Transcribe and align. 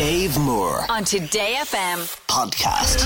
Dave 0.00 0.38
Moore 0.38 0.86
on 0.88 1.04
Today 1.04 1.56
FM. 1.58 1.98
podcast. 2.26 3.04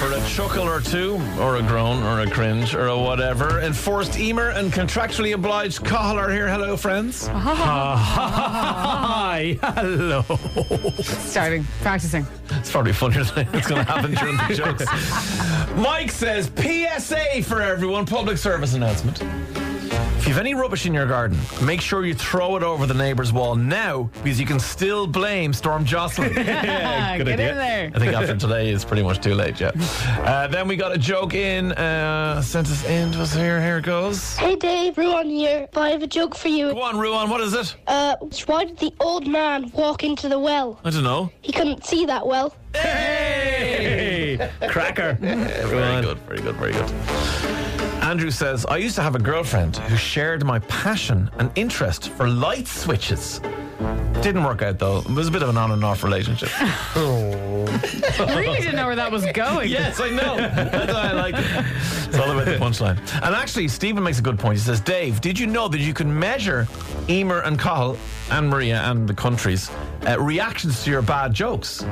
For 0.00 0.10
a 0.12 0.28
chuckle 0.28 0.68
or 0.68 0.80
two, 0.80 1.20
or 1.38 1.54
a 1.54 1.62
groan, 1.62 2.02
or 2.02 2.22
a 2.22 2.28
cringe, 2.28 2.74
or 2.74 2.88
a 2.88 2.98
whatever, 2.98 3.60
enforced 3.60 4.18
emer 4.18 4.48
and 4.50 4.72
contractually 4.72 5.32
obliged 5.32 5.84
Cahill 5.84 6.18
are 6.18 6.28
here. 6.28 6.48
Hello, 6.48 6.76
friends. 6.76 7.28
Ah. 7.32 9.28
Hi, 9.30 9.56
hello. 9.62 10.22
Starting 10.98 11.64
practicing. 11.82 12.26
It's 12.50 12.72
probably 12.72 12.92
funnier 12.94 13.22
than 13.22 13.46
it's 13.54 13.68
going 13.68 13.84
to 13.86 13.92
happen 13.92 14.12
during 14.14 14.36
the 14.38 14.54
jokes. 14.56 14.84
Mike 15.80 16.10
says 16.10 16.50
PSA 16.56 17.44
for 17.44 17.62
everyone, 17.62 18.06
public 18.06 18.38
service 18.38 18.74
announcement. 18.74 19.22
If 20.26 20.30
you 20.30 20.34
have 20.34 20.44
any 20.44 20.56
rubbish 20.56 20.86
in 20.86 20.92
your 20.92 21.06
garden, 21.06 21.38
make 21.62 21.80
sure 21.80 22.04
you 22.04 22.12
throw 22.12 22.56
it 22.56 22.64
over 22.64 22.84
the 22.84 22.94
neighbour's 22.94 23.32
wall 23.32 23.54
now 23.54 24.10
because 24.24 24.40
you 24.40 24.44
can 24.44 24.58
still 24.58 25.06
blame 25.06 25.52
Storm 25.52 25.84
Jocelyn. 25.84 26.34
yeah, 26.36 27.16
Get 27.16 27.28
in 27.28 27.36
there. 27.36 27.92
I 27.94 27.98
think 28.00 28.12
after 28.12 28.36
today 28.36 28.70
is 28.70 28.84
pretty 28.84 29.04
much 29.04 29.22
too 29.22 29.36
late, 29.36 29.60
yeah. 29.60 29.70
Uh, 30.24 30.48
then 30.48 30.66
we 30.66 30.74
got 30.74 30.92
a 30.92 30.98
joke 30.98 31.34
in, 31.34 31.70
uh, 31.70 32.42
sent 32.42 32.66
us 32.66 32.84
in 32.86 33.12
to 33.12 33.22
us 33.22 33.34
here. 33.34 33.62
Here 33.62 33.78
it 33.78 33.84
goes. 33.84 34.34
Hey 34.34 34.56
Dave, 34.56 34.98
Ruan 34.98 35.30
here. 35.30 35.68
I 35.76 35.90
have 35.90 36.02
a 36.02 36.08
joke 36.08 36.34
for 36.34 36.48
you. 36.48 36.72
Go 36.72 36.82
on, 36.82 36.98
Ruan, 36.98 37.30
what 37.30 37.40
is 37.40 37.54
it? 37.54 37.76
Uh, 37.86 38.16
why 38.46 38.64
did 38.64 38.78
the 38.78 38.92
old 38.98 39.28
man 39.28 39.70
walk 39.74 40.02
into 40.02 40.28
the 40.28 40.40
well? 40.40 40.80
I 40.82 40.90
don't 40.90 41.04
know. 41.04 41.30
He 41.40 41.52
couldn't 41.52 41.86
see 41.86 42.04
that 42.04 42.26
well. 42.26 42.52
Hey! 42.74 44.50
Cracker. 44.68 45.12
very 45.20 46.02
good, 46.02 46.18
very 46.18 46.40
good, 46.40 46.56
very 46.56 46.72
good. 46.72 47.75
Andrew 48.06 48.30
says, 48.30 48.64
I 48.66 48.76
used 48.76 48.94
to 48.94 49.02
have 49.02 49.16
a 49.16 49.18
girlfriend 49.18 49.78
who 49.78 49.96
shared 49.96 50.44
my 50.44 50.60
passion 50.60 51.28
and 51.40 51.50
interest 51.56 52.10
for 52.10 52.28
light 52.28 52.68
switches. 52.68 53.40
Didn't 54.22 54.44
work 54.44 54.62
out 54.62 54.78
though. 54.78 54.98
It 54.98 55.10
was 55.10 55.26
a 55.26 55.30
bit 55.32 55.42
of 55.42 55.48
an 55.48 55.56
on 55.56 55.72
and 55.72 55.84
off 55.84 56.04
relationship. 56.04 56.48
I 56.60 57.64
really 58.38 58.60
didn't 58.60 58.76
know 58.76 58.86
where 58.86 58.94
that 58.94 59.10
was 59.10 59.26
going. 59.32 59.70
yes, 59.70 59.98
I 60.00 60.10
know. 60.10 60.36
That's 60.36 60.92
why 60.92 61.08
I 61.08 61.12
like 61.14 61.34
it. 61.36 61.44
It's 62.06 62.16
all 62.16 62.30
about 62.30 62.44
the 62.44 62.52
punchline. 62.52 62.96
And 63.24 63.34
actually, 63.34 63.66
Stephen 63.66 64.04
makes 64.04 64.20
a 64.20 64.22
good 64.22 64.38
point. 64.38 64.56
He 64.56 64.62
says, 64.62 64.80
Dave, 64.80 65.20
did 65.20 65.36
you 65.36 65.48
know 65.48 65.66
that 65.66 65.80
you 65.80 65.92
can 65.92 66.16
measure 66.16 66.68
Emer 67.08 67.40
and 67.40 67.58
Cahill 67.58 67.98
and 68.30 68.48
Maria 68.48 68.82
and 68.82 69.08
the 69.08 69.14
countries' 69.14 69.68
uh, 70.06 70.16
reactions 70.20 70.84
to 70.84 70.92
your 70.92 71.02
bad 71.02 71.34
jokes? 71.34 71.84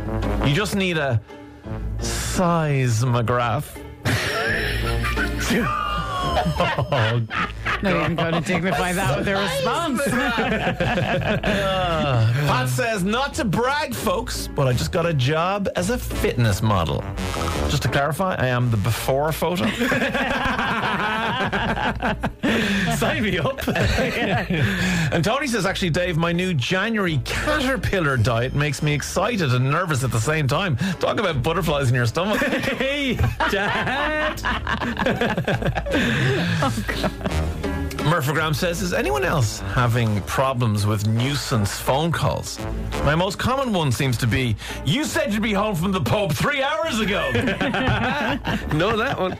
You 0.47 0.55
just 0.55 0.77
need 0.77 0.97
a 0.97 1.21
seismograph. 1.99 3.77
Not 7.83 7.97
even 8.05 8.17
going 8.17 8.35
to 8.35 8.41
dignify 8.41 8.93
that 8.93 9.19
with 9.19 9.29
a 9.29 9.37
response. 9.37 10.03
Pat 12.47 12.69
says, 12.69 13.05
not 13.05 13.35
to 13.35 13.45
brag, 13.45 13.95
folks, 13.95 14.49
but 14.49 14.67
I 14.67 14.73
just 14.73 14.93
got 14.93 15.07
a 15.07 15.15
job 15.15 15.69
as 15.77 15.91
a 15.91 15.99
fitness 15.99 16.63
model. 16.63 17.05
Just 17.69 17.83
to 17.83 17.89
clarify, 17.89 18.37
I 18.37 18.47
am 18.47 18.71
the 18.71 18.77
before 18.79 19.33
photo. 19.33 19.65
Sign 22.97 23.23
me 23.23 23.39
up. 23.39 23.67
and 25.13 25.25
Tony 25.25 25.47
says, 25.47 25.67
actually, 25.67 25.91
Dave, 25.91 26.17
my 26.17 26.33
new 26.33 26.55
January 26.55 27.21
caterpillar 27.25 28.17
diet 28.17 28.55
makes 28.55 28.83
me 28.83 28.93
excited 28.93 29.53
and 29.53 29.71
nervous 29.71 30.05
at 30.05 30.11
the 30.11 30.21
same 30.21 30.47
time. 30.47 30.77
Talk 31.01 31.19
about 31.19 31.43
butterflies 31.43 31.89
in 31.89 31.95
your 31.95 32.07
stomach. 32.07 32.41
hey, 32.43 33.15
Dad. 33.51 34.41
Oh, 36.63 37.61
Murphy 38.05 38.35
says, 38.53 38.83
is 38.83 38.93
anyone 38.93 39.25
else 39.25 39.61
having 39.61 40.21
problems 40.23 40.87
with 40.87 41.09
nuisance 41.09 41.79
phone 41.79 42.13
calls? 42.13 42.59
My 43.03 43.15
most 43.15 43.39
common 43.39 43.73
one 43.73 43.91
seems 43.91 44.19
to 44.19 44.27
be, 44.27 44.57
you 44.85 45.05
said 45.05 45.33
you'd 45.33 45.43
be 45.43 45.55
home 45.55 45.75
from 45.75 45.91
the 45.91 46.03
pub 46.03 46.33
three 46.33 46.63
hours 46.63 47.01
ago. 47.01 47.31
know 48.75 48.97
that 48.99 49.19
one. 49.19 49.39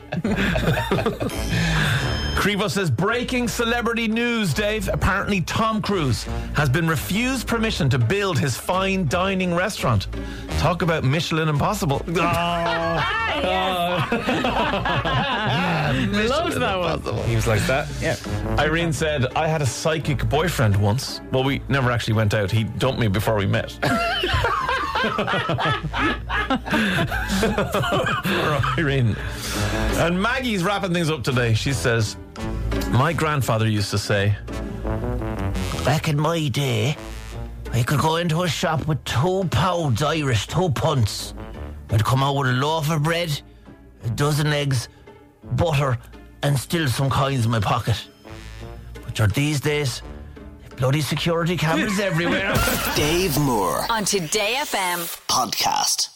Crevo 2.35 2.69
says, 2.69 2.91
breaking 2.91 3.47
celebrity 3.47 4.07
news, 4.07 4.53
Dave. 4.53 4.89
Apparently, 4.91 5.41
Tom 5.41 5.81
Cruise 5.81 6.23
has 6.53 6.69
been 6.69 6.87
refused 6.87 7.47
permission 7.47 7.89
to 7.89 7.97
build 7.97 8.37
his 8.37 8.55
fine 8.55 9.07
dining 9.07 9.53
restaurant. 9.55 10.07
Talk 10.59 10.81
about 10.81 11.03
Michelin 11.03 11.49
Impossible. 11.49 12.03
Ah. 12.17 13.35
Loved 16.29 16.59
that 16.59 16.79
one. 16.79 17.27
He 17.27 17.35
was 17.35 17.47
like 17.47 17.61
that. 17.67 17.87
Yeah. 18.01 18.15
Irene 18.59 18.93
said, 18.93 19.25
I 19.35 19.47
had 19.47 19.61
a 19.61 19.65
psychic 19.65 20.27
boyfriend 20.29 20.75
once. 20.77 21.21
Well, 21.31 21.43
we 21.43 21.61
never 21.69 21.91
actually 21.91 22.13
went 22.13 22.33
out. 22.33 22.51
He 22.51 22.63
dumped 22.63 22.99
me 22.99 23.07
before 23.07 23.35
we 23.35 23.45
met. 23.45 23.77
Poor 28.23 28.61
Irene. 28.77 29.15
And 29.97 30.21
Maggie's 30.21 30.63
wrapping 30.63 30.93
things 30.93 31.09
up 31.09 31.23
today. 31.23 31.53
She 31.53 31.73
says, 31.73 32.17
My 32.89 33.13
grandfather 33.13 33.67
used 33.67 33.91
to 33.91 33.97
say, 33.97 34.35
Back 35.83 36.07
in 36.07 36.19
my 36.19 36.47
day, 36.47 36.95
I 37.71 37.83
could 37.83 37.99
go 37.99 38.15
into 38.17 38.43
a 38.43 38.47
shop 38.47 38.87
with 38.87 39.03
two 39.03 39.43
pounds 39.51 40.01
Irish, 40.01 40.47
two 40.47 40.69
punts. 40.69 41.33
I'd 41.89 42.03
come 42.03 42.23
out 42.23 42.35
with 42.35 42.47
a 42.47 42.53
loaf 42.53 42.89
of 42.89 43.03
bread, 43.03 43.41
a 44.03 44.09
dozen 44.09 44.47
eggs, 44.47 44.89
butter, 45.53 45.97
and 46.41 46.57
still 46.57 46.87
some 46.87 47.09
coins 47.09 47.45
in 47.45 47.51
my 47.51 47.59
pocket. 47.59 48.07
But 49.17 49.33
these 49.33 49.59
days, 49.59 50.01
bloody 50.77 51.01
security 51.01 51.57
cameras 51.57 51.99
everywhere. 51.99 52.53
Dave 52.95 53.37
Moore 53.39 53.85
On 53.89 54.03
Today 54.05 54.55
FM. 54.59 54.99
podcast. 55.27 56.14